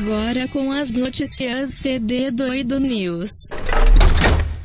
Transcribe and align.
agora 0.00 0.46
com 0.48 0.70
as 0.70 0.92
notícias 0.92 1.74
CD 1.74 2.30
Doido 2.30 2.78
News. 2.78 3.48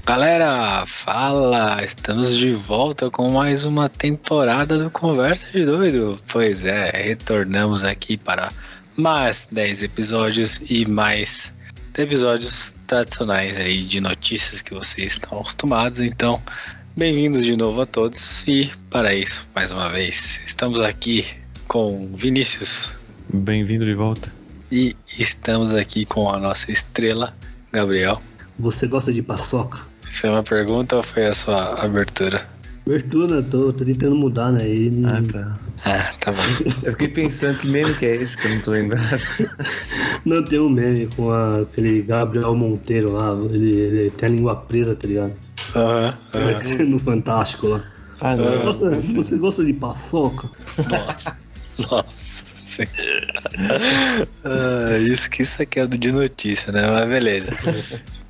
Galera, 0.06 0.86
fala! 0.86 1.84
Estamos 1.84 2.38
de 2.38 2.52
volta 2.52 3.10
com 3.10 3.32
mais 3.32 3.66
uma 3.66 3.90
temporada 3.90 4.78
do 4.78 4.92
Conversa 4.92 5.48
de 5.52 5.66
Doido. 5.66 6.20
Pois 6.32 6.66
é, 6.66 6.92
retornamos 6.92 7.84
aqui 7.84 8.16
para 8.16 8.52
mais 8.96 9.48
10 9.52 9.84
episódios 9.84 10.62
e 10.70 10.88
mais 10.88 11.56
episódios 11.98 12.76
tradicionais 12.86 13.58
aí 13.58 13.80
de 13.80 14.00
notícias 14.00 14.62
que 14.62 14.74
vocês 14.74 15.14
estão 15.14 15.40
acostumados. 15.40 16.00
Então, 16.00 16.40
bem-vindos 16.96 17.44
de 17.44 17.58
novo 17.58 17.82
a 17.82 17.86
todos 17.88 18.48
e 18.48 18.70
para 18.92 19.16
isso, 19.16 19.48
mais 19.56 19.72
uma 19.72 19.90
vez, 19.90 20.42
estamos 20.46 20.80
aqui 20.80 21.26
com 21.68 22.14
Vinícius. 22.16 22.96
Bem-vindo 23.34 23.84
de 23.84 23.96
volta. 23.96 24.43
E 24.74 24.96
estamos 25.20 25.76
aqui 25.76 26.04
com 26.04 26.28
a 26.28 26.40
nossa 26.40 26.72
estrela, 26.72 27.32
Gabriel. 27.72 28.20
Você 28.58 28.88
gosta 28.88 29.14
de 29.14 29.22
paçoca? 29.22 29.82
Isso 30.10 30.22
foi 30.22 30.32
uma 30.32 30.42
pergunta 30.42 30.96
ou 30.96 31.04
foi 31.04 31.28
a 31.28 31.34
sua 31.36 31.80
abertura? 31.80 32.50
Abertura, 32.88 33.44
tô, 33.44 33.72
tô 33.72 33.86
tentando 33.86 34.16
mudar, 34.16 34.52
né? 34.52 34.68
E... 34.68 34.92
Ah, 35.06 35.22
tá. 35.32 35.60
Ah, 35.86 36.12
tá 36.20 36.32
bom. 36.32 36.42
Eu 36.82 36.92
fiquei 36.94 37.08
pensando 37.10 37.60
que 37.60 37.68
meme 37.68 37.94
que 37.94 38.04
é 38.08 38.16
esse 38.16 38.36
que 38.36 38.48
eu 38.48 38.52
não 38.56 38.62
tô 38.62 38.72
lembrado. 38.72 39.22
Não 40.26 40.44
tem 40.44 40.60
um 40.60 40.70
meme 40.70 41.06
com 41.16 41.30
a, 41.30 41.62
aquele 41.62 42.02
Gabriel 42.02 42.56
Monteiro 42.56 43.12
lá, 43.12 43.32
ele, 43.54 43.76
ele 43.76 44.10
tem 44.12 44.28
a 44.28 44.32
língua 44.32 44.56
presa, 44.56 44.96
tá 44.96 45.08
ligado? 45.08 45.34
Aham, 45.76 46.18
aham. 46.34 46.86
No 46.90 46.98
Fantástico 46.98 47.68
lá. 47.68 47.84
Ah, 48.22 48.36
Você 48.36 48.42
não. 48.42 48.64
gosta, 48.64 48.90
você 48.90 49.38
gosta 49.38 49.64
de 49.66 49.74
paçoca? 49.74 50.50
Nossa. 50.90 51.43
Nossa 51.90 52.46
senhora. 52.46 53.44
Ah, 54.44 54.98
isso 55.00 55.30
que 55.30 55.42
isso 55.42 55.62
aqui 55.62 55.80
é 55.80 55.88
de 55.88 56.12
notícia, 56.12 56.72
né? 56.72 56.90
Mas 56.90 57.10
beleza. 57.10 57.52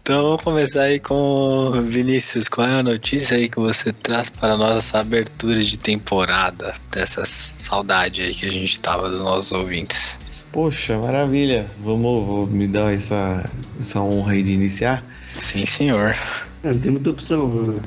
Então 0.02 0.24
vamos 0.24 0.44
começar 0.44 0.84
aí 0.84 1.00
com 1.00 1.72
Vinícius. 1.84 2.50
Qual 2.50 2.68
é 2.68 2.80
a 2.80 2.84
notícia 2.84 3.38
aí 3.38 3.48
que 3.48 3.60
você 3.60 3.94
traz 3.94 4.30
para 4.30 4.58
nós 4.58 4.78
essa 4.78 5.00
abertura 5.00 5.62
de 5.62 5.78
temporada? 5.78 6.74
Dessa 6.92 7.24
saudade 7.26 8.22
aí 8.22 8.34
que 8.34 8.46
a 8.46 8.50
gente 8.50 8.80
tava 8.80 9.10
dos 9.10 9.20
nossos 9.20 9.52
ouvintes. 9.52 10.20
Poxa, 10.52 10.98
maravilha. 11.00 11.66
Vamos 11.80 12.26
vou 12.26 12.48
me 12.48 12.68
dar 12.68 12.94
essa, 12.94 13.50
essa 13.80 14.02
honra 14.02 14.34
aí 14.34 14.44
de 14.44 14.52
iniciar. 14.52 15.04
Sim, 15.34 15.66
senhor. 15.66 16.16
É, 16.64 16.72
não 16.72 16.80
tem 16.80 16.92
muita 16.92 17.10
opção. 17.10 17.48
Né? 17.48 17.82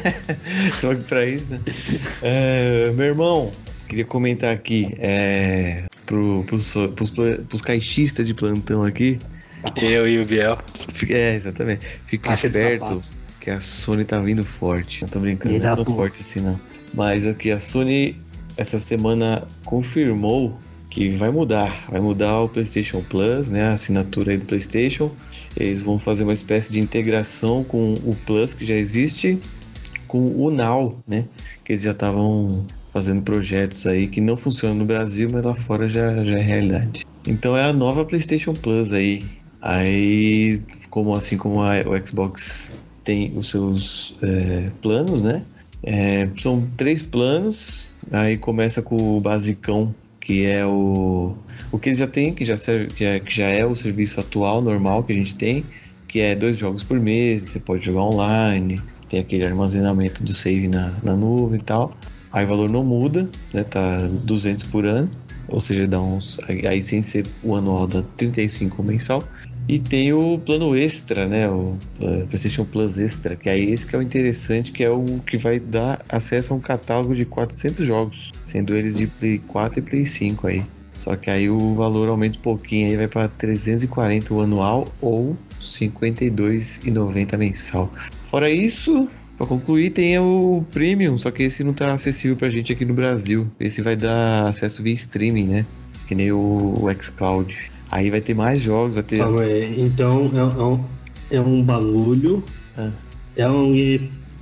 Só 0.80 0.94
que 0.94 1.02
pra 1.02 1.26
isso, 1.26 1.50
né? 1.50 1.60
É, 2.22 2.90
meu 2.92 3.06
irmão, 3.06 3.50
queria 3.92 4.04
comentar 4.06 4.54
aqui 4.54 4.94
é, 4.98 5.84
pro, 6.06 6.44
pros, 6.46 6.72
pros, 6.96 7.10
pros 7.10 7.60
caixistas 7.60 8.26
de 8.26 8.32
plantão 8.32 8.82
aqui. 8.82 9.18
Eu 9.76 10.08
e 10.08 10.18
o 10.18 10.24
Biel. 10.24 10.56
É, 11.10 11.34
exatamente. 11.34 11.86
Fica 12.06 12.30
Caixa 12.30 12.46
esperto 12.46 13.02
que 13.38 13.50
a 13.50 13.60
Sony 13.60 14.02
tá 14.04 14.18
vindo 14.18 14.46
forte. 14.46 15.02
Não 15.02 15.10
tô 15.10 15.20
brincando, 15.20 15.58
não 15.58 15.70
é 15.70 15.76
tão 15.76 15.84
forte 15.84 16.22
assim 16.22 16.40
não. 16.40 16.58
Mas 16.94 17.26
aqui 17.26 17.50
a 17.50 17.58
Sony 17.58 18.18
essa 18.56 18.78
semana 18.78 19.46
confirmou 19.66 20.58
que 20.88 21.10
vai 21.10 21.30
mudar. 21.30 21.86
Vai 21.90 22.00
mudar 22.00 22.40
o 22.40 22.48
PlayStation 22.48 23.02
Plus, 23.02 23.50
né? 23.50 23.64
A 23.64 23.72
assinatura 23.74 24.32
aí 24.32 24.38
do 24.38 24.46
PlayStation. 24.46 25.12
Eles 25.54 25.82
vão 25.82 25.98
fazer 25.98 26.24
uma 26.24 26.32
espécie 26.32 26.72
de 26.72 26.80
integração 26.80 27.62
com 27.62 27.92
o 27.92 28.16
Plus 28.24 28.54
que 28.54 28.64
já 28.64 28.74
existe, 28.74 29.38
com 30.08 30.28
o 30.34 30.50
Now, 30.50 30.98
né? 31.06 31.26
Que 31.62 31.72
eles 31.72 31.82
já 31.82 31.90
estavam 31.90 32.66
fazendo 32.92 33.22
projetos 33.22 33.86
aí 33.86 34.06
que 34.08 34.20
não 34.20 34.36
funcionam 34.36 34.76
no 34.76 34.84
Brasil, 34.84 35.28
mas 35.32 35.44
lá 35.44 35.54
fora 35.54 35.86
já, 35.88 36.24
já 36.24 36.38
é 36.38 36.42
realidade. 36.42 37.00
Então 37.26 37.56
é 37.56 37.64
a 37.64 37.72
nova 37.72 38.04
PlayStation 38.04 38.52
Plus 38.54 38.92
aí. 38.92 39.30
Aí, 39.60 40.64
como 40.90 41.14
assim 41.14 41.36
como 41.36 41.62
a- 41.62 41.80
o 41.86 42.06
Xbox 42.06 42.72
tem 43.04 43.36
os 43.36 43.50
seus 43.50 44.16
é, 44.22 44.70
planos, 44.80 45.22
né? 45.22 45.44
É, 45.84 46.28
são 46.40 46.68
três 46.76 47.02
planos. 47.02 47.96
Aí 48.12 48.36
começa 48.36 48.82
com 48.82 49.16
o 49.16 49.20
basicão, 49.20 49.94
que 50.20 50.44
é 50.46 50.64
o 50.66 51.34
o 51.70 51.78
que 51.78 51.88
eles 51.88 51.98
já 51.98 52.06
têm, 52.06 52.34
que 52.34 52.44
já 52.44 52.56
serve, 52.56 52.92
que, 52.92 53.02
é, 53.04 53.18
que 53.20 53.34
já 53.34 53.46
é 53.48 53.64
o 53.64 53.74
serviço 53.74 54.20
atual 54.20 54.60
normal 54.60 55.04
que 55.04 55.12
a 55.12 55.16
gente 55.16 55.34
tem, 55.36 55.70
que 56.06 56.20
é 56.20 56.34
dois 56.36 56.58
jogos 56.58 56.84
por 56.84 57.00
mês. 57.00 57.42
Você 57.50 57.60
pode 57.60 57.84
jogar 57.84 58.02
online, 58.02 58.84
tem 59.08 59.20
aquele 59.20 59.44
armazenamento 59.46 60.22
do 60.22 60.32
save 60.34 60.68
na, 60.68 61.00
na 61.02 61.16
nuvem 61.16 61.60
e 61.60 61.62
tal. 61.62 61.98
Aí 62.32 62.44
o 62.44 62.48
valor 62.48 62.70
não 62.70 62.84
muda, 62.84 63.28
né? 63.52 63.62
Tá 63.62 64.08
200 64.24 64.64
por 64.64 64.86
ano, 64.86 65.10
ou 65.48 65.60
seja, 65.60 65.86
dá 65.86 66.00
uns 66.00 66.38
aí 66.48 66.66
aí 66.66 66.82
sem 66.82 67.02
ser 67.02 67.26
o 67.42 67.54
anual 67.54 67.86
dá 67.86 68.02
35 68.16 68.82
mensal. 68.82 69.22
E 69.68 69.78
tem 69.78 70.12
o 70.12 70.38
plano 70.38 70.74
extra, 70.76 71.28
né? 71.28 71.48
O 71.48 71.78
uh, 72.00 72.26
PlayStation 72.26 72.64
Plus 72.64 72.98
Extra, 72.98 73.36
que 73.36 73.48
é 73.48 73.56
esse 73.56 73.86
que 73.86 73.94
é 73.94 73.98
o 73.98 74.02
interessante, 74.02 74.72
que 74.72 74.82
é 74.82 74.90
o 74.90 75.20
que 75.24 75.36
vai 75.36 75.60
dar 75.60 76.04
acesso 76.08 76.52
a 76.52 76.56
um 76.56 76.60
catálogo 76.60 77.14
de 77.14 77.24
400 77.24 77.86
jogos, 77.86 78.32
sendo 78.42 78.74
eles 78.74 78.96
de 78.96 79.06
Play 79.06 79.38
4 79.38 79.78
e 79.78 79.82
Play 79.82 80.04
5 80.04 80.46
aí. 80.48 80.64
Só 80.96 81.16
que 81.16 81.30
aí 81.30 81.48
o 81.48 81.74
valor 81.74 82.08
aumenta 82.08 82.38
um 82.38 82.42
pouquinho 82.42 82.88
aí, 82.88 82.96
vai 82.96 83.08
para 83.08 83.28
340 83.28 84.34
o 84.34 84.40
anual 84.40 84.86
ou 85.00 85.36
52,90 85.60 87.38
mensal. 87.38 87.90
Fora 88.24 88.50
isso, 88.50 89.08
para 89.42 89.48
concluir, 89.48 89.90
tem 89.90 90.16
o 90.20 90.64
Premium, 90.70 91.18
só 91.18 91.32
que 91.32 91.42
esse 91.42 91.64
não 91.64 91.72
tá 91.72 91.92
acessível 91.92 92.36
pra 92.36 92.48
gente 92.48 92.72
aqui 92.72 92.84
no 92.84 92.94
Brasil. 92.94 93.50
Esse 93.58 93.82
vai 93.82 93.96
dar 93.96 94.46
acesso 94.46 94.82
via 94.84 94.94
streaming, 94.94 95.46
né? 95.46 95.66
Que 96.06 96.14
nem 96.14 96.30
o, 96.30 96.74
o 96.78 97.02
xCloud. 97.02 97.72
Aí 97.90 98.08
vai 98.08 98.20
ter 98.20 98.34
mais 98.34 98.60
jogos, 98.60 98.94
vai 98.94 99.02
ter. 99.02 99.18
Calma 99.18 99.42
aí. 99.42 99.80
Então 99.80 100.30
é, 100.32 100.38
é 100.38 100.62
um, 100.62 100.84
é 101.32 101.40
um 101.40 101.62
bagulho. 101.62 102.44
Ah. 102.76 102.92
É 103.36 103.48
um 103.48 103.74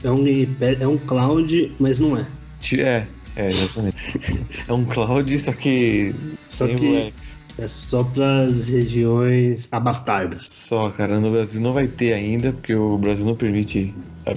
é 0.05 0.11
um 0.11 0.17
gamepad, 0.17 0.83
é 0.83 0.87
um 0.87 0.99
cloud, 0.99 1.73
mas 1.79 1.99
não 1.99 2.17
é. 2.19 2.27
É, 2.75 3.07
é, 3.37 3.49
exatamente. 3.49 3.97
é 4.69 4.73
um 4.73 4.85
cloud, 4.85 5.39
só 5.39 5.53
que 5.53 6.15
Só 6.51 6.67
que-. 6.67 7.13
É 7.61 7.69
só 7.69 8.03
para 8.03 8.45
as 8.47 8.65
regiões 8.67 9.69
abastardas. 9.71 10.49
Só, 10.49 10.89
cara, 10.91 11.21
no 11.21 11.31
Brasil 11.31 11.61
não 11.61 11.75
vai 11.75 11.87
ter 11.87 12.15
ainda, 12.15 12.53
porque 12.53 12.75
o 12.75 12.97
Brasil 12.97 13.27
não 13.27 13.35
permite. 13.37 13.95
A, 14.27 14.31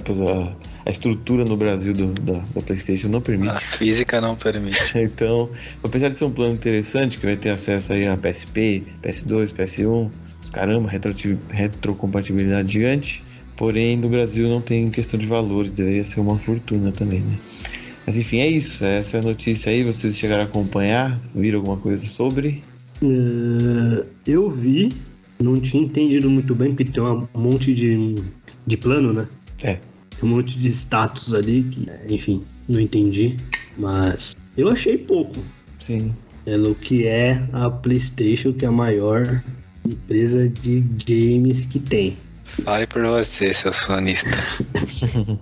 a- 0.86 0.90
estrutura 0.90 1.44
no 1.44 1.56
Brasil 1.56 1.94
do- 1.94 2.12
da, 2.12 2.34
da 2.54 2.60
PlayStation 2.62 3.08
não 3.08 3.20
permite. 3.22 3.52
A 3.52 3.56
física 3.58 4.20
não 4.20 4.34
permite. 4.34 4.78
Então, 4.98 5.50
apesar 5.82 6.08
de 6.10 6.16
ser 6.16 6.24
um 6.26 6.30
plano 6.30 6.54
interessante, 6.54 7.18
que 7.18 7.24
vai 7.24 7.36
ter 7.36 7.50
acesso 7.50 7.92
aí 7.94 8.06
a 8.06 8.16
PSP, 8.16 8.84
PS2, 9.02 9.52
PS1, 9.52 10.10
os 10.42 10.50
caramba, 10.50 10.90
retroti- 10.90 11.38
retrocompatibilidade 11.50 12.72
gigante, 12.72 13.24
porém 13.56 13.96
no 13.96 14.08
Brasil 14.08 14.48
não 14.48 14.60
tem 14.60 14.90
questão 14.90 15.18
de 15.18 15.26
valores, 15.26 15.72
deveria 15.72 16.04
ser 16.04 16.20
uma 16.20 16.36
fortuna 16.38 16.92
também, 16.92 17.20
né? 17.20 17.38
Mas 18.06 18.18
enfim, 18.18 18.40
é 18.40 18.48
isso, 18.48 18.84
essa 18.84 19.16
é 19.16 19.20
a 19.20 19.22
notícia 19.22 19.70
aí, 19.72 19.82
vocês 19.82 20.18
chegaram 20.18 20.42
a 20.42 20.46
acompanhar, 20.46 21.18
viram 21.34 21.60
alguma 21.60 21.78
coisa 21.78 22.06
sobre? 22.06 22.62
É, 23.04 24.04
eu 24.26 24.50
vi, 24.50 24.88
não 25.42 25.54
tinha 25.56 25.82
entendido 25.82 26.28
muito 26.30 26.54
bem, 26.54 26.74
porque 26.74 26.90
tem 26.90 27.02
um 27.02 27.26
monte 27.34 27.74
de, 27.74 28.14
de 28.66 28.76
plano, 28.76 29.12
né? 29.12 29.26
É. 29.62 29.74
Tem 30.18 30.28
um 30.30 30.34
monte 30.36 30.58
de 30.58 30.68
status 30.68 31.34
ali, 31.34 31.62
que, 31.64 31.86
enfim, 32.14 32.42
não 32.68 32.80
entendi. 32.80 33.36
Mas 33.76 34.34
eu 34.56 34.68
achei 34.68 34.96
pouco. 34.96 35.34
Sim. 35.78 36.12
Pelo 36.44 36.74
que 36.74 37.06
é 37.06 37.42
a 37.52 37.70
PlayStation, 37.70 38.52
que 38.52 38.64
é 38.64 38.68
a 38.68 38.72
maior 38.72 39.42
empresa 39.86 40.48
de 40.48 40.80
games 41.06 41.64
que 41.64 41.78
tem. 41.78 42.16
Fale 42.44 42.86
por 42.86 43.02
você, 43.02 43.52
seu 43.52 43.72
sonista. 43.72 44.30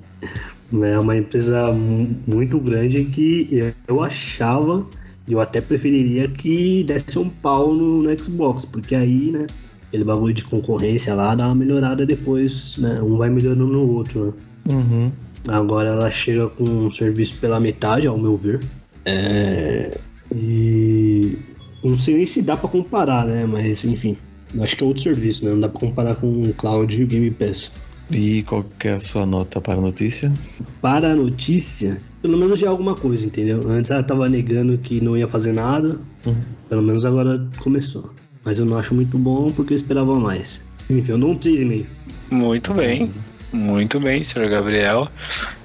É 0.74 0.98
uma 0.98 1.14
empresa 1.14 1.70
mu- 1.70 2.16
muito 2.26 2.58
grande 2.58 3.04
que 3.04 3.74
eu 3.86 4.02
achava, 4.02 4.86
eu 5.28 5.40
até 5.40 5.60
preferiria 5.60 6.28
que 6.28 6.84
desse 6.84 7.18
um 7.18 7.28
pau 7.28 7.72
no, 7.72 8.02
no 8.02 8.18
Xbox, 8.18 8.64
porque 8.64 8.94
aí, 8.94 9.30
né, 9.30 9.46
aquele 9.88 10.04
bagulho 10.04 10.34
de 10.34 10.44
concorrência 10.44 11.14
lá 11.14 11.34
dá 11.34 11.46
uma 11.46 11.54
melhorada 11.54 12.04
depois, 12.04 12.76
né, 12.78 13.00
um 13.00 13.16
vai 13.16 13.30
melhorando 13.30 13.66
no 13.66 13.88
outro, 13.88 14.26
né. 14.26 14.32
Uhum. 14.70 15.12
Agora 15.48 15.88
ela 15.88 16.10
chega 16.10 16.48
com 16.48 16.64
um 16.64 16.90
serviço 16.92 17.36
pela 17.38 17.58
metade, 17.58 18.06
ao 18.06 18.16
meu 18.16 18.36
ver. 18.36 18.60
É, 19.04 19.98
e 20.32 21.36
não 21.82 21.94
sei 21.94 22.16
nem 22.16 22.26
se 22.26 22.40
dá 22.42 22.56
pra 22.56 22.68
comparar, 22.68 23.26
né, 23.26 23.44
mas 23.44 23.84
enfim, 23.84 24.16
acho 24.60 24.76
que 24.76 24.84
é 24.84 24.86
outro 24.86 25.02
serviço, 25.02 25.44
né, 25.44 25.50
não 25.50 25.60
dá 25.60 25.68
pra 25.68 25.80
comparar 25.80 26.16
com 26.16 26.42
o 26.42 26.54
Cloud 26.54 27.00
e 27.00 27.04
o 27.04 27.06
Game 27.06 27.30
Pass. 27.30 27.70
E 28.10 28.42
qual 28.42 28.64
que 28.78 28.88
é 28.88 28.92
a 28.92 28.98
sua 28.98 29.24
nota 29.24 29.60
para 29.60 29.74
a 29.78 29.80
notícia? 29.80 30.32
para 30.80 31.12
a 31.12 31.14
notícia, 31.14 32.02
pelo 32.20 32.36
menos 32.36 32.58
já 32.58 32.66
é 32.66 32.70
alguma 32.70 32.94
coisa, 32.96 33.24
entendeu? 33.26 33.60
Antes 33.68 33.90
ela 33.90 34.02
tava 34.02 34.28
negando 34.28 34.76
que 34.78 35.00
não 35.00 35.16
ia 35.16 35.28
fazer 35.28 35.52
nada, 35.52 35.98
Uhum. 36.26 36.36
pelo 36.68 36.82
menos 36.82 37.04
agora 37.04 37.46
começou. 37.60 38.10
Mas 38.44 38.58
eu 38.58 38.66
não 38.66 38.76
acho 38.76 38.92
muito 38.94 39.16
bom 39.16 39.50
porque 39.52 39.72
eu 39.72 39.76
esperava 39.76 40.18
mais. 40.18 40.60
Enfim, 40.90 41.12
eu 41.12 41.18
dou 41.18 41.30
um 41.30 41.38
3,5. 41.38 41.86
Muito 42.30 42.74
bem, 42.74 43.10
muito 43.52 44.00
bem, 44.00 44.22
senhor 44.22 44.48
Gabriel. 44.50 45.08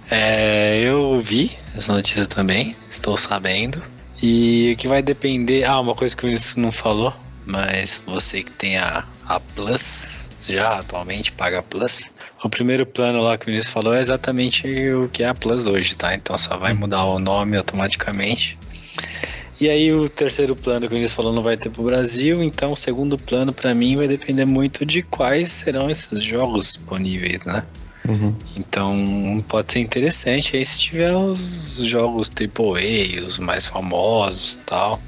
É, 0.10 0.80
eu 0.80 1.18
vi 1.18 1.51
essa 1.75 1.94
notícia 1.94 2.25
também, 2.25 2.75
estou 2.89 3.18
sabendo. 3.18 3.81
E 4.22 4.72
o 4.74 4.78
que 4.78 4.88
vai 4.88 5.01
depender. 5.01 5.63
Ah, 5.63 5.80
uma 5.80 5.95
coisa 5.95 6.16
que 6.16 6.24
o 6.24 6.28
Vinícius 6.28 6.56
não 6.56 6.72
falou, 6.72 7.13
mas 7.45 8.01
você 8.06 8.42
que 8.42 8.51
tem 8.51 8.78
a, 8.78 9.04
a 9.25 9.39
Plus, 9.39 10.30
já 10.48 10.78
atualmente 10.80 11.31
paga 11.31 11.60
a 11.60 11.63
Plus, 11.63 12.12
o 12.44 12.50
primeiro 12.50 12.86
plano 12.86 13.22
lá 13.22 13.38
que 13.38 13.45
o 13.45 13.48
Vinícius 13.48 13.74
falou 13.74 13.94
é 13.94 14.00
exatamente 14.00 14.68
o 14.92 15.10
que 15.10 15.24
é 15.24 15.30
a 15.30 15.34
Plus 15.34 15.68
hoje, 15.68 15.95
tá? 15.95 16.13
Então 16.13 16.38
só 16.38 16.57
vai 16.57 16.74
mudar 16.74 17.04
o 17.06 17.19
nome 17.19 17.57
automaticamente. 17.57 18.57
E 19.60 19.69
aí 19.69 19.92
o 19.92 20.07
terceiro 20.07 20.56
plano 20.56 20.81
que 20.81 20.88
o 20.88 20.89
Vinícius 20.89 21.16
falou 21.16 21.34
não 21.34 21.42
vai 21.42 21.57
ter 21.57 21.69
pro 21.69 21.84
Brasil, 21.84 22.44
então 22.44 22.74
o 22.74 22.78
segundo 22.78 23.18
plano 23.18 23.51
para 23.51 23.74
mim 23.74 23.95
vai 23.95 24.07
depender 24.07 24.45
muito 24.45 24.86
de 24.86 25.01
quais 25.01 25.51
serão 25.51 25.89
esses 25.89 26.22
jogos 26.22 26.66
disponíveis, 26.68 27.44
né? 27.44 27.63
Uhum. 28.07 28.36
Então 28.56 29.44
pode 29.48 29.72
ser 29.72 29.80
interessante 29.80 30.56
aí 30.56 30.63
se 30.63 30.80
tiver 30.80 31.13
os 31.13 31.80
jogos 31.84 32.31
AAA, 32.31 33.25
os 33.25 33.39
mais 33.39 33.66
famosos 33.66 34.56
e 34.56 34.60
tal. 34.60 35.01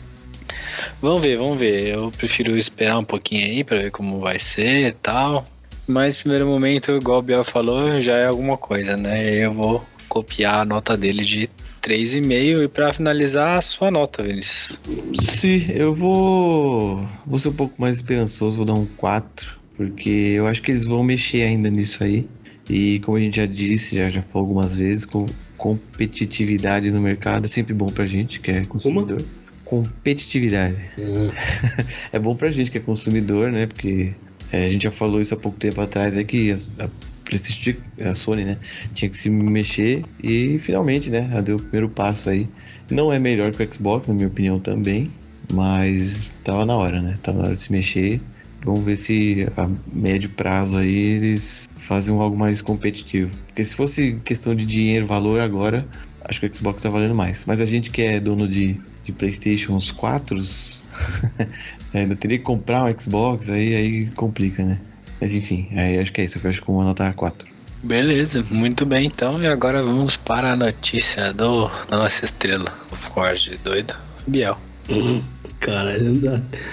Vamos 1.01 1.21
ver, 1.21 1.37
vamos 1.37 1.59
ver. 1.59 1.93
Eu 1.93 2.11
prefiro 2.11 2.57
esperar 2.57 2.97
um 2.97 3.05
pouquinho 3.05 3.45
aí 3.45 3.63
para 3.63 3.77
ver 3.77 3.91
como 3.91 4.19
vai 4.19 4.39
ser 4.39 4.87
e 4.87 4.91
tal. 4.91 5.47
Mas 5.89 6.17
primeiro 6.17 6.45
momento, 6.45 6.91
igual 6.91 7.17
o 7.17 7.21
Biel 7.23 7.43
falou, 7.43 7.99
já 7.99 8.13
é 8.13 8.27
alguma 8.27 8.55
coisa, 8.55 8.95
né? 8.95 9.33
Eu 9.33 9.51
vou 9.51 9.83
copiar 10.07 10.59
a 10.59 10.65
nota 10.65 10.95
dele 10.95 11.23
de 11.23 11.49
3,5 11.81 12.63
e 12.63 12.67
para 12.67 12.93
finalizar 12.93 13.57
a 13.57 13.61
sua 13.61 13.89
nota, 13.89 14.21
Vinícius. 14.21 14.79
Sim, 15.15 15.65
eu 15.73 15.91
vou. 15.95 17.03
Vou 17.25 17.39
ser 17.39 17.49
um 17.49 17.53
pouco 17.53 17.81
mais 17.81 17.95
esperançoso, 17.95 18.57
vou 18.57 18.65
dar 18.65 18.75
um 18.75 18.85
4, 18.85 19.57
porque 19.75 20.11
eu 20.35 20.45
acho 20.45 20.61
que 20.61 20.69
eles 20.69 20.85
vão 20.85 21.03
mexer 21.03 21.41
ainda 21.41 21.71
nisso 21.71 22.03
aí. 22.03 22.29
E 22.69 22.99
como 22.99 23.17
a 23.17 23.21
gente 23.21 23.37
já 23.37 23.47
disse, 23.47 23.97
já, 23.97 24.09
já 24.09 24.21
falou 24.21 24.47
algumas 24.47 24.75
vezes, 24.75 25.07
com 25.07 25.25
competitividade 25.57 26.91
no 26.91 27.01
mercado 27.01 27.45
é 27.45 27.47
sempre 27.47 27.73
bom 27.73 27.87
pra 27.87 28.05
gente, 28.05 28.39
que 28.39 28.51
é 28.51 28.63
consumidor. 28.63 29.25
Competitividade. 29.65 30.77
Hum, 30.99 31.31
É 32.13 32.19
bom 32.19 32.35
pra 32.35 32.51
gente 32.51 32.69
que 32.69 32.77
é 32.77 32.81
consumidor, 32.81 33.51
né? 33.51 33.65
Porque 33.65 34.13
é, 34.51 34.65
a 34.65 34.69
gente 34.69 34.83
já 34.83 34.91
falou 34.91 35.21
isso 35.21 35.33
há 35.33 35.37
pouco 35.37 35.57
tempo 35.57 35.79
atrás, 35.81 36.17
é 36.17 36.23
que 36.23 36.51
a, 36.79 36.89
PlayStation, 37.29 37.79
a 38.01 38.13
Sony, 38.13 38.43
né? 38.43 38.57
Tinha 38.93 39.09
que 39.09 39.15
se 39.15 39.29
mexer 39.29 40.03
e 40.23 40.57
finalmente, 40.59 41.09
né? 41.09 41.29
Ela 41.31 41.43
deu 41.43 41.57
o 41.57 41.59
primeiro 41.59 41.89
passo 41.89 42.29
aí. 42.29 42.49
Não 42.89 43.13
é 43.13 43.19
melhor 43.19 43.51
que 43.51 43.63
o 43.63 43.73
Xbox, 43.73 44.07
na 44.07 44.15
minha 44.15 44.27
opinião, 44.27 44.59
também. 44.59 45.11
Mas 45.53 46.31
tava 46.43 46.65
na 46.65 46.75
hora, 46.75 47.01
né? 47.01 47.19
Tava 47.21 47.37
na 47.37 47.43
hora 47.45 47.55
de 47.55 47.61
se 47.61 47.71
mexer. 47.71 48.19
Vamos 48.65 48.83
ver 48.83 48.97
se 48.97 49.47
a 49.55 49.69
médio 49.93 50.29
prazo 50.31 50.79
aí 50.79 50.93
eles 50.93 51.67
fazem 51.77 52.13
algo 52.13 52.37
mais 52.37 52.61
competitivo. 52.61 53.35
Porque 53.47 53.63
se 53.63 53.75
fosse 53.75 54.19
questão 54.25 54.53
de 54.53 54.65
dinheiro, 54.65 55.07
valor 55.07 55.39
agora, 55.39 55.87
acho 56.29 56.39
que 56.39 56.45
o 56.45 56.53
Xbox 56.53 56.81
tá 56.83 56.89
valendo 56.89 57.15
mais. 57.15 57.43
Mas 57.45 57.59
a 57.59 57.65
gente 57.65 57.89
que 57.89 58.01
é 58.03 58.19
dono 58.19 58.47
de, 58.47 58.79
de 59.03 59.11
PlayStation 59.11 59.77
4, 59.95 60.37
ainda 61.93 62.15
teria 62.15 62.37
que 62.37 62.43
comprar 62.43 62.85
um 62.85 62.97
Xbox, 62.97 63.49
aí, 63.49 63.75
aí 63.75 64.05
complica, 64.11 64.63
né? 64.63 64.79
Mas 65.19 65.35
enfim, 65.35 65.67
aí 65.75 65.99
acho 65.99 66.13
que 66.13 66.21
é 66.21 66.25
isso. 66.25 66.37
Eu 66.37 66.41
fecho 66.41 66.63
com 66.63 66.75
uma 66.75 66.85
nota 66.85 67.11
4. 67.11 67.47
Beleza, 67.83 68.45
muito 68.51 68.85
bem 68.85 69.07
então. 69.07 69.41
E 69.41 69.47
agora 69.47 69.81
vamos 69.81 70.15
para 70.15 70.53
a 70.53 70.55
notícia 70.55 71.33
do, 71.33 71.67
da 71.89 71.97
nossa 71.97 72.25
estrela, 72.25 72.71
o 72.91 72.95
Forge 72.95 73.57
doido, 73.63 73.95
Biel. 74.27 74.57
Cara, 75.59 75.97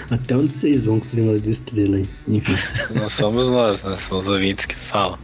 até 0.09 0.35
onde 0.37 0.53
vocês 0.53 0.85
vão 0.85 0.99
com 0.99 1.05
esse 1.05 1.19
negócio 1.19 1.41
de 1.41 1.51
estrela 1.51 1.97
aí? 1.97 2.05
Enfim, 2.27 2.55
Não 2.95 3.09
somos 3.09 3.49
nós, 3.51 3.83
né? 3.83 3.97
São 3.97 4.17
os 4.17 4.27
ouvintes 4.29 4.65
que 4.65 4.75
falam. 4.75 5.19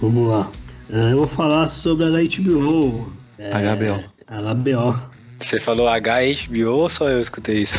vamos 0.00 0.30
lá. 0.30 0.50
Ah, 0.90 1.10
Eu 1.10 1.18
vou 1.18 1.28
falar 1.28 1.66
sobre 1.66 2.06
a 2.06 2.10
HBO. 2.10 3.19
É, 3.40 3.50
HBO. 3.74 4.04
HBO. 4.28 5.00
Você 5.38 5.58
falou 5.58 5.88
HBO 5.88 6.70
ou 6.70 6.88
só 6.90 7.08
eu 7.08 7.18
escutei 7.18 7.62
isso? 7.62 7.78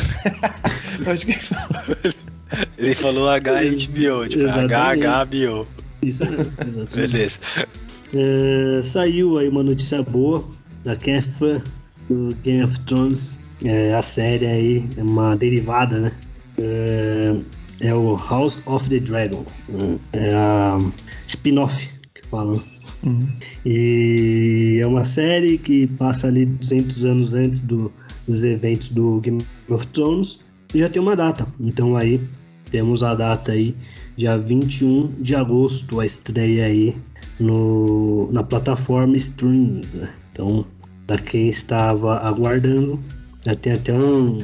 Eu 1.05 1.13
acho 1.13 1.25
que 1.25 1.37
Ele 2.79 2.95
falou 2.95 3.27
HBO, 3.27 4.27
tipo 4.27 4.43
Exatamente. 4.43 5.05
HHBO. 5.05 5.67
Isso 6.01 6.23
exatamente. 6.23 6.95
Beleza. 6.95 7.39
É, 8.15 8.81
saiu 8.83 9.37
aí 9.37 9.47
uma 9.47 9.61
notícia 9.61 10.01
boa 10.01 10.43
da 10.83 10.93
é 10.93 11.61
do 12.09 12.35
Game 12.43 12.63
of 12.63 12.79
Thrones. 12.81 13.39
É, 13.63 13.93
a 13.93 14.01
série 14.01 14.47
aí 14.47 14.89
é 14.97 15.03
uma 15.03 15.37
derivada, 15.37 15.99
né? 15.99 16.11
É, 16.57 17.35
é 17.81 17.93
o 17.93 18.15
House 18.15 18.57
of 18.65 18.89
the 18.89 18.99
Dragon. 18.99 19.45
É 20.13 20.33
a 20.33 20.79
spin-off 21.27 21.87
que 22.15 22.27
falam. 22.27 22.63
E 23.65 24.79
é 24.81 24.87
uma 24.87 25.05
série 25.05 25.57
que 25.57 25.87
passa 25.87 26.27
ali 26.27 26.45
200 26.45 27.05
anos 27.05 27.33
antes 27.33 27.63
do- 27.63 27.91
dos 28.27 28.43
eventos 28.43 28.89
do 28.89 29.19
Game 29.21 29.41
of 29.69 29.85
Thrones 29.87 30.39
e 30.73 30.79
já 30.79 30.89
tem 30.89 31.01
uma 31.01 31.15
data. 31.15 31.47
Então 31.59 31.95
aí 31.95 32.21
temos 32.69 33.03
a 33.03 33.13
data 33.15 33.51
aí, 33.51 33.75
dia 34.15 34.37
21 34.37 35.07
de 35.19 35.35
agosto, 35.35 35.99
a 35.99 36.05
estreia 36.05 36.65
aí 36.65 36.95
no, 37.39 38.29
na 38.31 38.43
plataforma 38.43 39.17
Streams. 39.17 39.95
Né? 39.95 40.09
Então, 40.31 40.65
para 41.07 41.17
quem 41.17 41.49
estava 41.49 42.17
aguardando, 42.19 42.99
já 43.45 43.55
tem 43.55 43.73
até 43.73 43.93
um. 43.93 44.37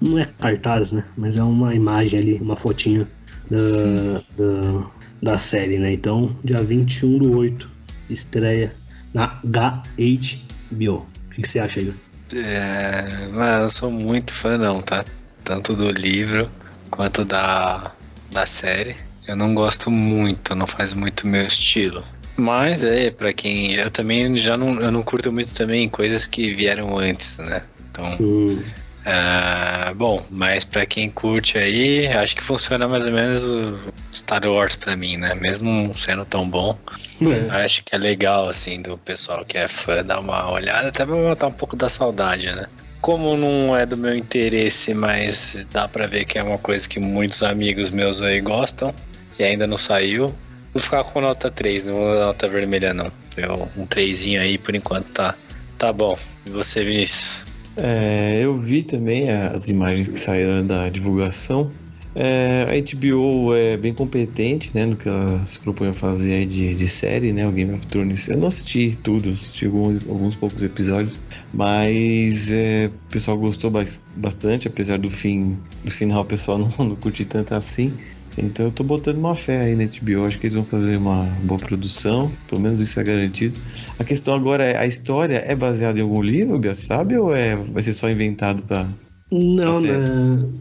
Não 0.00 0.18
é 0.18 0.26
cartaz, 0.38 0.90
né? 0.92 1.04
Mas 1.16 1.36
é 1.36 1.42
uma 1.42 1.74
imagem 1.74 2.18
ali, 2.18 2.34
uma 2.42 2.56
fotinha 2.56 3.06
da, 3.48 4.20
da, 4.36 4.86
da 5.22 5.38
série, 5.38 5.78
né? 5.78 5.92
Então, 5.92 6.36
dia 6.44 6.60
21 6.60 7.18
do 7.18 7.36
8, 7.38 7.70
estreia 8.12 8.74
na 9.12 9.26
HBO. 9.26 10.94
O 10.94 11.34
que, 11.34 11.42
que 11.42 11.48
você 11.48 11.58
acha, 11.58 11.80
Igor? 11.80 11.94
É, 12.34 13.28
mas 13.32 13.56
eu 13.56 13.62
não 13.62 13.70
sou 13.70 13.90
muito 13.90 14.32
fã 14.32 14.56
não, 14.56 14.80
tá? 14.80 15.04
Tanto 15.44 15.74
do 15.74 15.90
livro 15.90 16.50
quanto 16.90 17.24
da, 17.24 17.92
da 18.30 18.46
série. 18.46 18.96
Eu 19.26 19.36
não 19.36 19.54
gosto 19.54 19.90
muito, 19.90 20.54
não 20.54 20.66
faz 20.66 20.92
muito 20.92 21.26
meu 21.26 21.46
estilo. 21.46 22.04
Mas 22.36 22.84
é, 22.84 23.10
pra 23.10 23.32
quem. 23.32 23.74
Eu 23.74 23.90
também 23.90 24.36
já 24.36 24.56
não, 24.56 24.80
eu 24.80 24.90
não 24.90 25.02
curto 25.02 25.30
muito 25.30 25.52
também 25.54 25.88
coisas 25.88 26.26
que 26.26 26.54
vieram 26.54 26.98
antes, 26.98 27.38
né? 27.38 27.62
Então. 27.90 28.16
Hum, 28.20 28.62
Ah, 29.04 29.92
bom, 29.96 30.24
mas 30.30 30.64
pra 30.64 30.86
quem 30.86 31.10
curte 31.10 31.58
aí, 31.58 32.06
acho 32.06 32.36
que 32.36 32.42
funciona 32.42 32.86
mais 32.86 33.04
ou 33.04 33.12
menos 33.12 33.44
o 33.44 33.92
Star 34.12 34.46
Wars 34.46 34.76
pra 34.76 34.96
mim, 34.96 35.16
né? 35.16 35.34
Mesmo 35.34 35.92
sendo 35.94 36.24
tão 36.24 36.48
bom, 36.48 36.78
é. 37.20 37.64
acho 37.64 37.82
que 37.84 37.94
é 37.94 37.98
legal, 37.98 38.48
assim, 38.48 38.80
do 38.80 38.96
pessoal 38.98 39.44
que 39.44 39.58
é 39.58 39.66
fã 39.66 40.04
dar 40.04 40.20
uma 40.20 40.52
olhada, 40.52 40.88
até 40.88 41.04
pra 41.04 41.16
matar 41.16 41.48
um 41.48 41.52
pouco 41.52 41.74
da 41.74 41.88
saudade, 41.88 42.46
né? 42.52 42.66
Como 43.00 43.36
não 43.36 43.76
é 43.76 43.84
do 43.84 43.96
meu 43.96 44.14
interesse, 44.14 44.94
mas 44.94 45.66
dá 45.72 45.88
pra 45.88 46.06
ver 46.06 46.24
que 46.24 46.38
é 46.38 46.42
uma 46.42 46.58
coisa 46.58 46.88
que 46.88 47.00
muitos 47.00 47.42
amigos 47.42 47.90
meus 47.90 48.22
aí 48.22 48.40
gostam 48.40 48.94
e 49.36 49.42
ainda 49.42 49.66
não 49.66 49.76
saiu, 49.76 50.32
vou 50.72 50.80
ficar 50.80 51.02
com 51.02 51.20
nota 51.20 51.50
3, 51.50 51.88
não 51.88 51.96
vou 51.96 52.14
dar 52.14 52.26
nota 52.26 52.46
vermelha 52.46 52.94
não. 52.94 53.10
Eu, 53.36 53.68
um 53.76 53.84
3 53.84 54.24
aí 54.38 54.56
por 54.58 54.76
enquanto 54.76 55.06
tá, 55.08 55.34
tá 55.76 55.92
bom. 55.92 56.16
E 56.46 56.50
você, 56.50 56.84
Vinícius? 56.84 57.51
É, 57.74 58.44
eu 58.44 58.58
vi 58.58 58.82
também 58.82 59.30
as 59.30 59.68
imagens 59.68 60.08
que 60.08 60.18
saíram 60.18 60.66
da 60.66 60.90
divulgação. 60.90 61.78
É, 62.14 62.64
a 62.64 62.74
HBO 62.74 63.54
é 63.54 63.76
bem 63.78 63.94
competente 63.94 64.70
né, 64.74 64.84
no 64.84 64.98
que 64.98 65.08
ela 65.08 65.46
se 65.46 65.58
propõe 65.58 65.88
a 65.88 65.94
fazer 65.94 66.44
de, 66.46 66.74
de 66.74 66.86
série, 66.88 67.32
né? 67.32 67.46
O 67.48 67.52
Game 67.52 67.72
of 67.72 67.86
Thrones. 67.86 68.28
Eu 68.28 68.36
não 68.36 68.48
assisti 68.48 68.96
tudo, 68.96 69.30
assisti 69.30 69.64
alguns, 69.66 69.96
alguns 70.06 70.36
poucos 70.36 70.62
episódios, 70.62 71.22
mas 71.50 72.50
é, 72.50 72.88
o 72.88 73.00
pessoal 73.10 73.38
gostou 73.38 73.70
bas- 73.70 74.06
bastante, 74.14 74.68
apesar 74.68 74.98
do 74.98 75.10
fim 75.10 75.66
do 75.82 75.90
final 75.90 76.22
o 76.22 76.26
pessoal 76.26 76.58
não, 76.58 76.68
não 76.68 76.96
tanto 77.24 77.54
assim. 77.54 77.96
Então 78.36 78.66
eu 78.66 78.72
tô 78.72 78.82
botando 78.82 79.18
uma 79.18 79.34
fé 79.34 79.60
aí 79.60 79.76
na 79.76 79.84
HBO, 79.84 80.26
acho 80.26 80.38
que 80.38 80.46
eles 80.46 80.54
vão 80.54 80.64
fazer 80.64 80.96
uma 80.96 81.24
boa 81.42 81.60
produção, 81.60 82.32
pelo 82.48 82.60
menos 82.60 82.80
isso 82.80 82.98
é 82.98 83.04
garantido. 83.04 83.60
A 83.98 84.04
questão 84.04 84.34
agora 84.34 84.64
é, 84.64 84.76
a 84.76 84.86
história 84.86 85.42
é 85.46 85.54
baseada 85.54 85.98
em 85.98 86.02
algum 86.02 86.22
livro, 86.22 86.58
Bia, 86.58 86.74
sabe? 86.74 87.16
Ou 87.16 87.34
é, 87.34 87.56
vai 87.56 87.82
ser 87.82 87.92
só 87.92 88.08
inventado 88.08 88.62
pra... 88.62 88.86
Não, 89.30 89.80
né? 89.80 89.98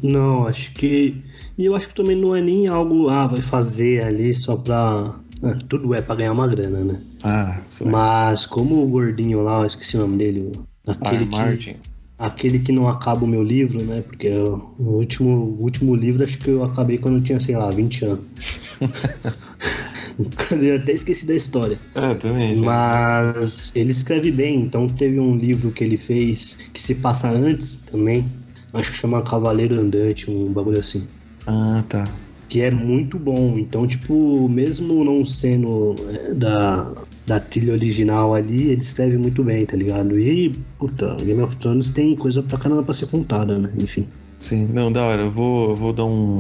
Não, 0.02 0.48
acho 0.48 0.72
que. 0.72 1.22
E 1.58 1.66
eu 1.66 1.76
acho 1.76 1.90
que 1.90 1.94
também 1.94 2.16
não 2.16 2.34
é 2.34 2.42
nem 2.42 2.70
algo, 2.70 3.10
ah, 3.10 3.28
vai 3.28 3.42
fazer 3.42 4.06
ali 4.06 4.34
só 4.34 4.56
pra. 4.56 5.14
ah, 5.44 5.58
tudo 5.68 5.94
é 5.94 6.02
pra 6.02 6.16
ganhar 6.16 6.32
uma 6.32 6.48
grana, 6.48 6.80
né? 6.80 7.02
Ah, 7.22 7.60
só 7.64 7.86
Mas 7.86 8.46
como 8.46 8.82
o 8.82 8.88
gordinho 8.88 9.44
lá, 9.44 9.60
eu 9.60 9.66
esqueci 9.66 9.98
o 9.98 10.02
nome 10.02 10.18
dele, 10.18 10.54
aquele, 10.88 11.26
que, 11.26 11.32
Martin. 11.32 11.76
Aquele 12.22 12.60
que 12.60 12.72
não 12.72 12.88
acaba 12.88 13.26
o 13.26 13.28
meu 13.28 13.44
livro, 13.44 13.84
né? 13.84 14.02
Porque 14.02 14.28
eu- 14.28 14.74
o 14.78 14.84
último, 14.98 15.30
o 15.32 15.62
último 15.64 15.96
livro 15.96 16.24
acho 16.24 16.38
que 16.38 16.50
eu 16.50 16.64
acabei 16.64 16.98
quando 16.98 17.18
eu 17.18 17.24
tinha, 17.24 17.40
sei 17.40 17.56
lá, 17.58 17.70
20 17.72 18.06
anos. 18.06 18.26
eu 20.52 20.76
até 20.78 20.94
esqueci 20.94 21.26
da 21.26 21.36
história. 21.36 21.80
Ah, 21.96 22.16
também. 22.16 22.56
já. 22.56 22.62
Mas 22.66 23.76
ele 23.76 23.92
escreve 23.92 24.32
bem, 24.32 24.62
então 24.62 24.88
teve 24.88 25.20
um 25.20 25.36
livro 25.36 25.72
que 25.72 25.84
ele 25.84 25.98
fez 25.98 26.58
que 26.74 26.82
se 26.82 26.96
passa 26.96 27.30
antes 27.30 27.78
também. 27.78 28.26
Acho 28.74 28.92
que 28.92 28.98
chama 28.98 29.22
Cavaleiro 29.24 29.80
Andante, 29.80 30.30
um 30.32 30.54
bagulho 30.54 30.80
assim. 30.80 31.08
Ah, 31.46 31.84
tá. 31.90 32.06
Que 32.52 32.64
é 32.64 32.70
muito 32.70 33.18
bom. 33.18 33.58
Então, 33.58 33.88
tipo, 33.88 34.50
mesmo 34.50 35.06
não 35.06 35.24
sendo 35.24 35.96
é, 36.10 36.34
da, 36.34 36.92
da 37.26 37.40
trilha 37.40 37.72
original 37.72 38.36
ali, 38.36 38.72
ele 38.72 38.82
escreve 38.82 39.18
muito 39.18 39.42
bem, 39.42 39.66
tá 39.66 39.78
ligado? 39.78 40.20
E, 40.20 40.52
puta, 40.78 41.16
Game 41.24 41.42
of 41.42 41.56
Thrones 41.56 41.90
tem 41.92 42.14
coisa 42.14 42.44
pra 42.44 42.58
caramba 42.58 42.84
pra 42.84 42.94
ser 42.94 43.08
contada, 43.08 43.58
né? 43.58 43.72
Enfim. 43.80 44.06
Sim, 44.38 44.68
não, 44.74 44.92
da 44.92 45.02
hora. 45.02 45.22
Eu 45.22 45.32
vou, 45.32 45.78
vou 45.78 45.94
dar 45.94 46.04
um, 46.04 46.40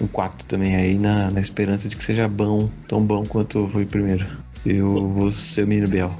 um 0.00 0.06
4 0.06 0.46
também 0.46 0.76
aí, 0.76 0.98
na, 0.98 1.30
na 1.30 1.40
esperança 1.40 1.90
de 1.90 1.96
que 1.98 2.02
seja 2.02 2.26
bom, 2.26 2.70
tão 2.88 3.04
bom 3.04 3.22
quanto 3.26 3.68
foi 3.68 3.84
o 3.84 3.86
primeiro. 3.86 4.26
Eu 4.64 5.06
vou 5.08 5.30
ser 5.30 5.64
o 5.64 5.68
menino 5.68 5.88
Biel. 5.88 6.10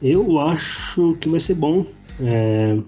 Eu 0.00 0.38
acho 0.38 1.14
que 1.20 1.28
vai 1.28 1.40
ser 1.40 1.56
bom. 1.56 1.84
É, 2.18 2.78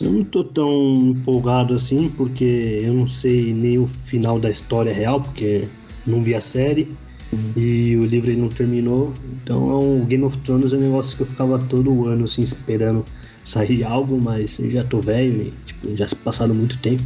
eu 0.00 0.10
não 0.10 0.24
tô 0.24 0.42
tão 0.42 1.10
empolgado 1.10 1.74
assim, 1.74 2.08
porque 2.08 2.80
eu 2.82 2.92
não 2.92 3.06
sei 3.06 3.52
nem 3.52 3.78
o 3.78 3.86
final 4.06 4.38
da 4.38 4.50
história 4.50 4.92
real, 4.92 5.20
porque 5.20 5.68
não 6.06 6.22
vi 6.22 6.34
a 6.34 6.40
série. 6.40 6.94
E 7.56 7.96
o 7.96 8.04
livro 8.04 8.36
não 8.36 8.48
terminou. 8.48 9.12
Então 9.42 9.70
é 9.70 9.74
um 9.74 10.04
Game 10.06 10.22
of 10.24 10.38
Thrones 10.38 10.72
é 10.72 10.76
um 10.76 10.80
negócio 10.80 11.16
que 11.16 11.22
eu 11.24 11.26
ficava 11.26 11.58
todo 11.58 12.06
ano 12.06 12.24
assim 12.24 12.42
esperando 12.42 13.04
sair 13.44 13.84
algo, 13.84 14.20
mas 14.20 14.58
eu 14.58 14.70
já 14.70 14.84
tô 14.84 15.00
velho 15.00 15.42
e 15.42 15.52
tipo, 15.66 15.96
já 15.96 16.06
se 16.06 16.16
passaram 16.16 16.54
muito 16.54 16.78
tempo. 16.78 17.02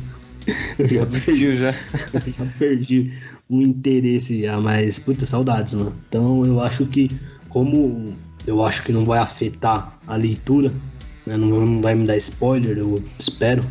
Eu 0.78 0.88
já 0.88 1.02
assistiu 1.04 1.54
já. 1.56 1.72
Já 2.38 2.44
perdi 2.58 3.12
o 3.50 3.60
interesse 3.62 4.42
já, 4.42 4.60
mas 4.60 4.98
puta 4.98 5.26
saudades, 5.26 5.74
mano. 5.74 5.92
Então 6.08 6.44
eu 6.44 6.60
acho 6.60 6.86
que 6.86 7.08
como 7.48 8.14
eu 8.46 8.62
acho 8.62 8.82
que 8.82 8.92
não 8.92 9.04
vai 9.04 9.18
afetar 9.18 9.98
a 10.06 10.16
leitura, 10.16 10.72
né? 11.28 11.36
não, 11.36 11.48
não 11.64 11.80
vai 11.80 11.94
me 11.94 12.06
dar 12.06 12.16
spoiler, 12.16 12.78
eu 12.78 13.02
espero. 13.18 13.62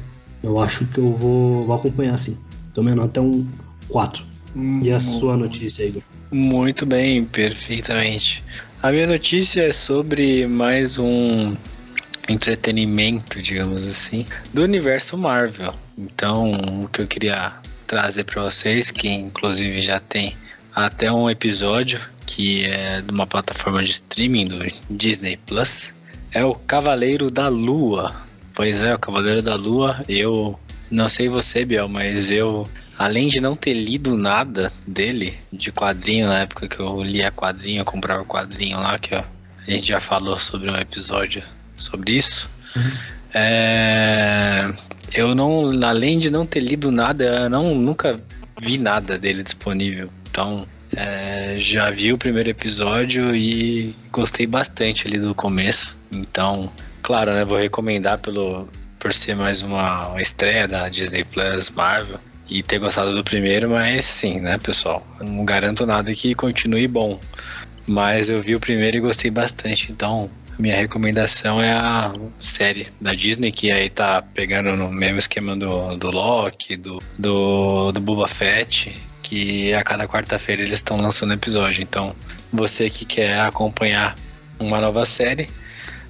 Eu 0.44 0.60
acho 0.62 0.86
que 0.86 1.00
eu 1.00 1.14
vou, 1.16 1.66
vou 1.66 1.76
acompanhar 1.76 2.18
sim. 2.18 2.38
Então 2.72 2.84
minha 2.84 2.96
nota 2.96 3.20
é 3.20 3.24
um 3.24 3.48
4. 3.90 4.24
E 4.82 4.92
a 4.92 5.00
sua 5.00 5.38
notícia, 5.38 5.84
Igor? 5.84 6.02
Muito 6.32 6.86
bem, 6.86 7.26
perfeitamente. 7.26 8.44
A 8.82 8.92
minha 8.92 9.08
notícia 9.08 9.62
é 9.62 9.74
sobre 9.74 10.48
mais 10.48 10.98
um 10.98 11.56
entretenimento, 12.28 13.42
digamos 13.42 13.88
assim, 13.88 14.26
do 14.54 14.64
universo 14.64 15.18
Marvel. 15.18 15.74
Então, 15.98 16.84
o 16.84 16.88
que 16.88 17.02
eu 17.02 17.08
queria 17.08 17.54
trazer 17.86 18.24
para 18.24 18.44
vocês, 18.44 18.92
que 18.92 19.08
inclusive 19.08 19.82
já 19.82 20.00
tem 20.00 20.36
até 20.76 21.12
um 21.12 21.30
episódio 21.30 22.00
que 22.26 22.66
é 22.66 23.02
de 23.02 23.12
uma 23.12 23.26
plataforma 23.26 23.82
de 23.82 23.92
streaming 23.92 24.48
do 24.48 24.60
Disney 24.90 25.38
Plus, 25.46 25.94
é 26.38 26.46
o 26.46 26.54
Cavaleiro 26.54 27.32
da 27.32 27.48
Lua. 27.48 28.14
Pois 28.56 28.84
é, 28.84 28.94
o 28.94 29.00
Cavaleiro 29.00 29.42
da 29.42 29.56
Lua. 29.56 30.04
Eu 30.08 30.60
não 30.90 31.08
sei 31.08 31.28
você, 31.28 31.66
Biel, 31.66 31.90
mas 31.90 32.30
eu 32.30 32.68
além 32.96 33.28
de 33.28 33.42
não 33.42 33.56
ter 33.56 33.74
lido 33.74 34.16
nada 34.16 34.72
dele, 34.86 35.36
de 35.52 35.72
quadrinho, 35.72 36.28
na 36.28 36.40
época 36.40 36.68
que 36.68 36.80
eu 36.80 37.02
lia 37.02 37.32
quadrinho, 37.32 37.82
eu 37.82 37.86
comprava 37.86 38.24
quadrinho 38.24 38.78
lá, 38.78 39.00
que 39.00 39.16
ó, 39.16 39.24
a 39.68 39.72
gente 39.72 39.88
já 39.88 40.00
falou 40.00 40.38
sobre 40.38 40.70
um 40.70 40.76
episódio 40.76 41.42
sobre 41.76 42.14
isso. 42.14 42.50
Uhum. 42.76 42.92
É, 43.34 44.72
eu 45.16 45.34
não, 45.34 45.70
além 45.84 46.20
de 46.20 46.30
não 46.30 46.46
ter 46.46 46.60
lido 46.60 46.92
nada, 46.92 47.24
eu 47.24 47.50
não, 47.50 47.74
nunca 47.74 48.16
vi 48.62 48.78
nada 48.78 49.18
dele 49.18 49.42
disponível. 49.42 50.10
Então, 50.30 50.68
é, 50.96 51.56
já 51.58 51.90
vi 51.90 52.14
o 52.14 52.18
primeiro 52.18 52.50
episódio 52.50 53.36
e 53.36 53.96
gostei 54.12 54.48
bastante 54.48 55.08
ali 55.08 55.20
do 55.20 55.36
começo. 55.36 55.98
Então, 56.12 56.72
claro, 57.02 57.34
né, 57.34 57.44
vou 57.44 57.58
recomendar 57.58 58.20
pelo, 58.20 58.68
por 59.00 59.14
ser 59.14 59.36
mais 59.36 59.62
uma, 59.62 60.08
uma 60.10 60.22
estreia 60.22 60.68
da 60.68 60.88
Disney 60.90 61.24
Plus 61.24 61.70
Marvel 61.70 62.20
e 62.50 62.64
ter 62.64 62.80
gostado 62.80 63.14
do 63.14 63.24
primeiro, 63.24 63.70
mas 63.70 64.06
sim, 64.06 64.40
né, 64.40 64.58
pessoal? 64.58 65.06
não 65.20 65.44
garanto 65.44 65.86
nada 65.86 66.14
que 66.14 66.34
continue 66.34 66.88
bom. 66.88 67.20
Mas 67.86 68.30
eu 68.30 68.42
vi 68.42 68.56
o 68.56 68.60
primeiro 68.60 68.98
e 68.98 69.00
gostei 69.00 69.32
bastante, 69.32 69.92
então 69.92 70.30
minha 70.60 70.76
recomendação 70.76 71.62
é 71.62 71.72
a 71.72 72.12
série 72.40 72.88
da 73.00 73.14
Disney, 73.14 73.52
que 73.52 73.72
aí 73.72 73.90
tá 73.90 74.22
pegando 74.22 74.76
no 74.76 74.92
mesmo 74.92 75.20
esquema 75.20 75.56
do, 75.56 75.96
do 75.96 76.10
Loki, 76.10 76.76
do, 76.76 77.02
do, 77.18 77.92
do 77.92 78.02
Boba 78.02 78.28
Fett, 78.28 78.94
que 79.28 79.74
a 79.74 79.84
cada 79.84 80.08
quarta-feira 80.08 80.62
eles 80.62 80.72
estão 80.72 80.98
lançando 80.98 81.34
episódio. 81.34 81.84
Então, 81.84 82.16
você 82.52 82.90
que 82.90 83.04
quer 83.04 83.42
acompanhar 83.42 84.16
uma 84.58 84.80
nova 84.80 85.06
série, 85.06 85.48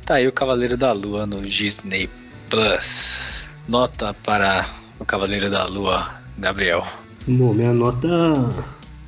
tá 0.06 0.16
aí 0.16 0.28
o 0.28 0.32
Cavaleiro 0.32 0.78
da 0.78 0.92
Lua 0.92 1.26
no 1.26 1.42
Disney 1.42 2.10
Plus. 2.50 3.50
Nota 3.68 4.14
para 4.24 4.68
o 5.00 5.06
Cavaleiro 5.06 5.50
da 5.50 5.66
Lua 5.66 6.22
Gabriel? 6.38 6.86
Bom, 7.28 7.54
minha 7.54 7.74
nota 7.74 8.08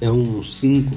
é 0.01 0.11
um 0.11 0.43
5. 0.43 0.91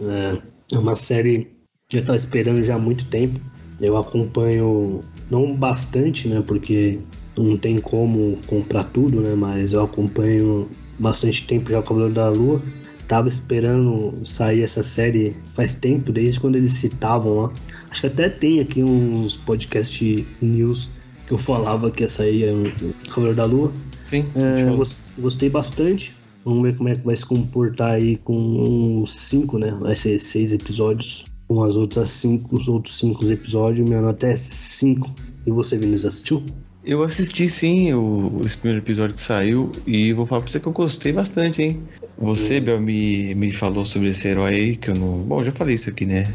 É, 0.00 0.74
é 0.74 0.78
uma 0.78 0.96
série 0.96 1.48
que 1.88 1.98
eu 1.98 2.00
estava 2.00 2.16
esperando 2.16 2.64
já 2.64 2.74
há 2.74 2.78
muito 2.78 3.04
tempo. 3.06 3.40
Eu 3.80 3.96
acompanho, 3.96 5.04
não 5.30 5.54
bastante, 5.54 6.26
né? 6.26 6.42
Porque 6.44 6.98
não 7.36 7.56
tem 7.56 7.78
como 7.78 8.38
comprar 8.46 8.84
tudo, 8.84 9.20
né? 9.20 9.34
Mas 9.36 9.72
eu 9.72 9.84
acompanho 9.84 10.68
bastante 10.98 11.46
tempo 11.46 11.70
já 11.70 11.78
o 11.78 11.82
Cavaleiro 11.82 12.14
da 12.14 12.28
Lua. 12.28 12.62
Tava 13.08 13.28
esperando 13.28 14.18
sair 14.24 14.62
essa 14.62 14.82
série 14.82 15.36
faz 15.54 15.74
tempo, 15.74 16.12
desde 16.12 16.40
quando 16.40 16.56
eles 16.56 16.72
citavam 16.72 17.42
lá. 17.42 17.52
Acho 17.90 18.00
que 18.02 18.06
até 18.08 18.28
tem 18.28 18.60
aqui 18.60 18.82
uns 18.82 19.36
podcast 19.36 20.26
news 20.42 20.90
que 21.26 21.32
eu 21.32 21.38
falava 21.38 21.90
que 21.90 22.02
ia 22.02 22.08
sair 22.08 22.52
o 22.52 23.08
Cavaleiro 23.08 23.36
da 23.36 23.44
Lua. 23.44 23.72
Sim. 24.02 24.26
É, 24.34 25.20
gostei 25.20 25.48
bastante. 25.48 26.14
Vamos 26.44 26.62
ver 26.62 26.76
como 26.76 26.88
é 26.88 26.94
que 26.94 27.04
vai 27.04 27.16
se 27.16 27.26
comportar 27.26 27.90
aí 27.90 28.16
com 28.18 29.02
uns 29.02 29.16
5, 29.16 29.58
né? 29.58 29.76
Vai 29.80 29.96
ser 29.96 30.20
seis 30.20 30.52
episódios. 30.52 31.24
Com 31.48 31.62
as 31.62 31.76
outras 31.76 32.10
cinco, 32.10 32.56
os 32.56 32.68
outros 32.68 32.98
cinco 32.98 33.24
episódios, 33.26 33.88
minha 33.88 34.00
nota 34.00 34.28
é 34.28 34.36
5. 34.36 35.12
E 35.44 35.50
você, 35.50 35.76
Vinícius, 35.76 36.14
assistiu? 36.14 36.42
Eu 36.86 37.02
assisti 37.02 37.48
sim 37.48 37.92
o, 37.94 38.42
esse 38.44 38.56
primeiro 38.56 38.80
episódio 38.80 39.16
que 39.16 39.20
saiu 39.20 39.72
e 39.84 40.12
vou 40.12 40.24
falar 40.24 40.42
pra 40.42 40.52
você 40.52 40.60
que 40.60 40.68
eu 40.68 40.72
gostei 40.72 41.12
bastante, 41.12 41.60
hein? 41.60 41.82
Você, 42.16 42.60
Bel, 42.60 42.80
me, 42.80 43.34
me 43.34 43.50
falou 43.50 43.84
sobre 43.84 44.10
esse 44.10 44.28
herói 44.28 44.54
aí, 44.54 44.76
que 44.76 44.90
eu 44.90 44.94
não. 44.94 45.24
Bom, 45.24 45.42
já 45.42 45.50
falei 45.50 45.74
isso 45.74 45.90
aqui, 45.90 46.06
né? 46.06 46.32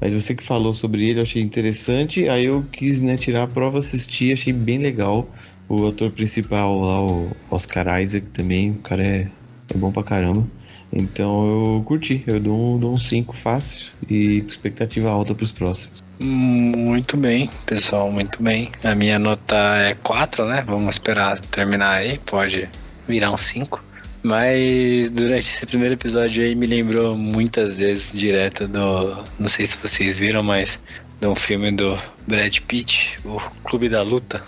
Mas 0.00 0.12
você 0.12 0.34
que 0.34 0.42
falou 0.42 0.74
sobre 0.74 1.08
ele, 1.08 1.20
eu 1.20 1.22
achei 1.22 1.40
interessante. 1.40 2.28
Aí 2.28 2.46
eu 2.46 2.64
quis, 2.72 3.00
né, 3.00 3.16
tirar 3.16 3.44
a 3.44 3.46
prova, 3.46 3.78
assistir, 3.78 4.32
achei 4.32 4.52
bem 4.52 4.78
legal. 4.78 5.30
O 5.68 5.86
ator 5.86 6.10
principal 6.10 6.80
lá, 6.80 7.00
o 7.00 7.30
Oscar 7.48 8.02
Isaac 8.02 8.28
também, 8.30 8.72
o 8.72 8.78
cara 8.78 9.06
é, 9.06 9.30
é 9.72 9.78
bom 9.78 9.92
pra 9.92 10.02
caramba. 10.02 10.48
Então 10.92 11.46
eu 11.76 11.82
curti, 11.84 12.22
eu 12.26 12.40
dou 12.40 12.92
um 12.92 12.96
5 12.96 13.32
um 13.32 13.36
fácil 13.36 13.92
e 14.08 14.40
com 14.42 14.48
expectativa 14.48 15.10
alta 15.10 15.34
pros 15.34 15.52
próximos. 15.52 16.02
Muito 16.18 17.16
bem, 17.16 17.50
pessoal, 17.66 18.10
muito 18.10 18.42
bem. 18.42 18.70
A 18.82 18.94
minha 18.94 19.18
nota 19.18 19.56
é 19.76 19.94
4, 19.94 20.46
né? 20.46 20.64
Vamos 20.66 20.94
esperar 20.94 21.38
terminar 21.38 21.96
aí, 21.96 22.18
pode 22.24 22.68
virar 23.06 23.30
um 23.30 23.36
5. 23.36 23.84
Mas 24.22 25.10
durante 25.10 25.46
esse 25.46 25.66
primeiro 25.66 25.94
episódio 25.94 26.42
aí 26.44 26.54
me 26.54 26.66
lembrou 26.66 27.16
muitas 27.16 27.78
vezes 27.78 28.12
direto 28.12 28.66
do. 28.66 29.22
Não 29.38 29.48
sei 29.48 29.66
se 29.66 29.76
vocês 29.76 30.18
viram, 30.18 30.42
mas 30.42 30.80
de 31.20 31.28
um 31.28 31.34
filme 31.34 31.70
do 31.70 31.96
Brad 32.26 32.58
Pitt, 32.60 33.18
o 33.24 33.38
Clube 33.64 33.88
da 33.88 34.02
Luta. 34.02 34.42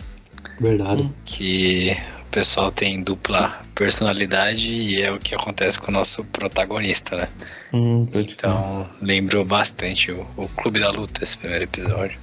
Verdade. 0.61 1.09
Que 1.25 1.97
o 2.28 2.30
pessoal 2.30 2.70
tem 2.70 3.02
dupla 3.02 3.64
personalidade 3.75 4.75
e 4.75 5.00
é 5.00 5.11
o 5.11 5.18
que 5.18 5.35
acontece 5.35 5.80
com 5.80 5.90
o 5.90 5.94
nosso 5.94 6.23
protagonista, 6.25 7.16
né? 7.16 7.28
Hum, 7.73 8.06
então, 8.12 8.88
lembrou 9.00 9.47
bastante 9.47 10.12
o, 10.12 10.26
o 10.37 10.47
Clube 10.49 10.78
da 10.78 10.90
Luta, 10.90 11.25
esse 11.25 11.38
primeiro 11.38 11.64
episódio. 11.64 12.18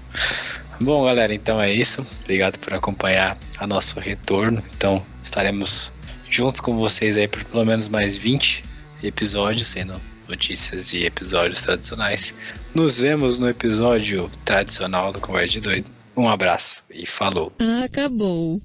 Bom, 0.80 1.06
galera, 1.06 1.34
então 1.34 1.60
é 1.60 1.74
isso. 1.74 2.06
Obrigado 2.22 2.60
por 2.60 2.74
acompanhar 2.76 3.36
a 3.58 3.66
nosso 3.66 4.00
retorno. 4.00 4.62
Então, 4.78 5.04
estaremos 5.24 5.92
juntos 6.30 6.60
com 6.60 6.78
vocês 6.78 7.18
aí 7.18 7.28
por 7.28 7.44
pelo 7.44 7.66
menos 7.66 7.88
mais 7.88 8.16
20 8.16 8.64
episódios, 9.02 9.70
sendo 9.70 10.00
notícias 10.28 10.94
e 10.94 11.04
episódios 11.04 11.62
tradicionais. 11.62 12.36
Nos 12.76 13.00
vemos 13.00 13.40
no 13.40 13.50
episódio 13.50 14.30
tradicional 14.44 15.12
do 15.12 15.20
Conversa 15.20 15.54
de 15.54 15.62
Doido. 15.62 15.90
Um 16.16 16.30
abraço 16.30 16.84
e 16.92 17.08
falou. 17.08 17.52
Acabou. 17.84 18.62